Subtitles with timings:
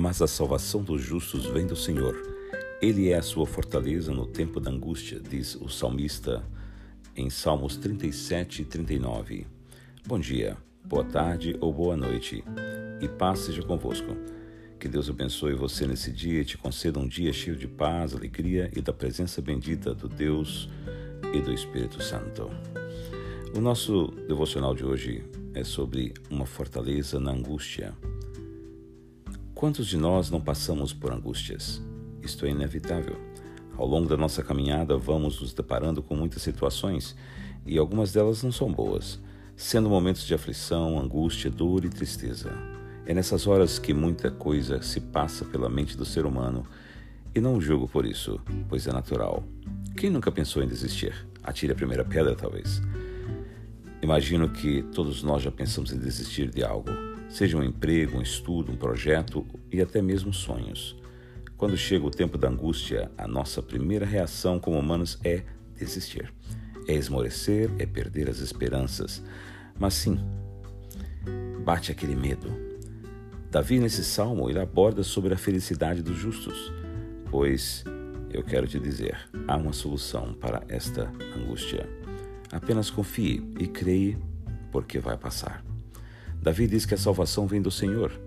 [0.00, 2.16] Mas a salvação dos justos vem do Senhor.
[2.80, 6.42] Ele é a sua fortaleza no tempo da angústia, diz o salmista
[7.14, 9.46] em Salmos 37 e 39.
[10.06, 12.42] Bom dia, boa tarde ou boa noite,
[12.98, 14.16] e paz seja convosco.
[14.78, 18.70] Que Deus abençoe você nesse dia e te conceda um dia cheio de paz, alegria
[18.74, 20.66] e da presença bendita do Deus
[21.34, 22.50] e do Espírito Santo.
[23.54, 25.22] O nosso devocional de hoje
[25.52, 27.94] é sobre uma fortaleza na angústia.
[29.60, 31.82] Quantos de nós não passamos por angústias?
[32.22, 33.20] Isto é inevitável.
[33.76, 37.14] Ao longo da nossa caminhada, vamos nos deparando com muitas situações
[37.66, 39.20] e algumas delas não são boas,
[39.54, 42.50] sendo momentos de aflição, angústia, dor e tristeza.
[43.04, 46.64] É nessas horas que muita coisa se passa pela mente do ser humano
[47.34, 49.44] e não o julgo por isso, pois é natural.
[49.94, 51.12] Quem nunca pensou em desistir?
[51.42, 52.80] Atire a primeira pedra, talvez.
[54.00, 58.72] Imagino que todos nós já pensamos em desistir de algo, seja um emprego, um estudo,
[58.72, 60.96] um projeto e até mesmo sonhos.
[61.56, 65.44] Quando chega o tempo da angústia, a nossa primeira reação como humanos é
[65.76, 66.32] desistir.
[66.88, 69.22] É esmorecer, é perder as esperanças.
[69.78, 70.18] Mas sim,
[71.64, 72.50] bate aquele medo.
[73.50, 76.72] Davi, nesse salmo, ele aborda sobre a felicidade dos justos,
[77.30, 77.84] pois
[78.32, 81.88] eu quero te dizer, há uma solução para esta angústia.
[82.52, 84.18] Apenas confie e creia,
[84.70, 85.69] porque vai passar.
[86.42, 88.18] Davi diz que a salvação vem do Senhor.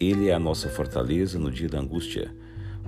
[0.00, 2.34] Ele é a nossa fortaleza no dia da angústia.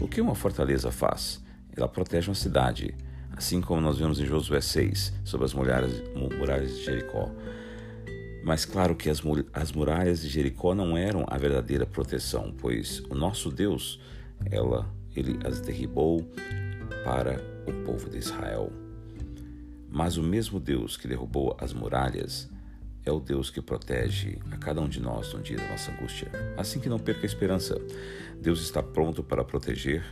[0.01, 1.41] O que uma fortaleza faz?
[1.77, 2.93] Ela protege uma cidade,
[3.37, 6.03] assim como nós vemos em Josué 6, sobre as muralhas,
[6.37, 7.31] muralhas de Jericó.
[8.43, 13.15] Mas claro que as, as muralhas de Jericó não eram a verdadeira proteção, pois o
[13.15, 14.01] nosso Deus,
[14.51, 16.29] ela, ele as derribou
[17.05, 18.73] para o povo de Israel.
[19.89, 22.51] Mas o mesmo Deus que derrubou as muralhas
[23.05, 26.31] é o Deus que protege a cada um de nós no dia da nossa angústia.
[26.57, 27.77] Assim que não perca a esperança.
[28.41, 30.05] Deus está pronto para proteger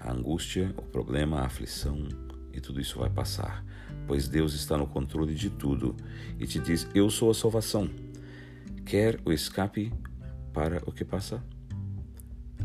[0.00, 2.06] a angústia, o problema, a aflição
[2.52, 3.64] e tudo isso vai passar,
[4.06, 5.96] pois Deus está no controle de tudo
[6.38, 7.90] e te diz: Eu sou a salvação.
[8.84, 9.92] Quer o escape
[10.52, 11.42] para o que passa?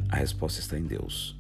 [0.10, 1.40] A resposta está em Deus.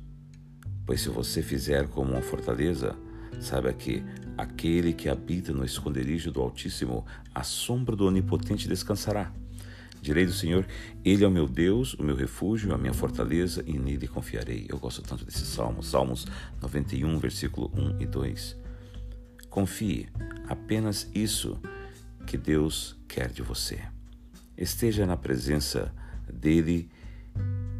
[0.85, 2.95] Pois se você fizer como uma fortaleza,
[3.39, 4.03] saiba que
[4.37, 9.31] aquele que habita no esconderijo do Altíssimo, a sombra do Onipotente descansará.
[10.01, 10.65] Direi do Senhor,
[11.03, 14.65] Ele é o meu Deus, o meu refúgio, a minha fortaleza, e nele confiarei.
[14.69, 16.25] Eu gosto tanto desse salmo, Salmos
[16.61, 18.57] 91, versículo 1 e 2.
[19.49, 20.07] Confie,
[20.47, 21.59] apenas isso
[22.25, 23.81] que Deus quer de você.
[24.57, 25.93] Esteja na presença
[26.31, 26.89] dele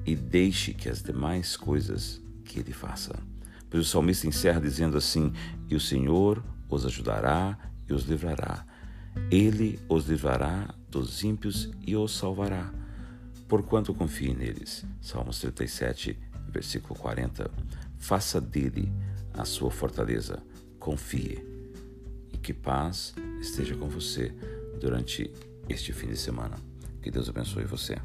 [0.05, 3.15] e deixe que as demais coisas que ele faça.
[3.69, 5.31] Pois o salmista encerra dizendo assim:
[5.67, 7.57] E o Senhor os ajudará
[7.87, 8.65] e os livrará.
[9.31, 12.71] Ele os livrará dos ímpios e os salvará,
[13.47, 14.85] porquanto confie neles.
[15.01, 17.49] Salmos 37, versículo 40.
[17.97, 18.91] Faça dele
[19.33, 20.41] a sua fortaleza,
[20.79, 21.43] confie.
[22.31, 24.33] E que paz esteja com você
[24.79, 25.31] durante
[25.67, 26.57] este fim de semana.
[27.01, 27.97] Que Deus abençoe você.